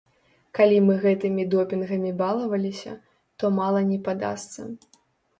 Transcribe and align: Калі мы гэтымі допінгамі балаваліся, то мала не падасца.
Калі 0.59 0.77
мы 0.85 0.93
гэтымі 1.01 1.43
допінгамі 1.53 2.13
балаваліся, 2.21 2.93
то 3.43 3.51
мала 3.59 3.83
не 3.91 3.99
падасца. 4.09 4.67